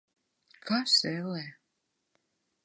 Kas, 0.69 0.95
ellē? 1.11 1.45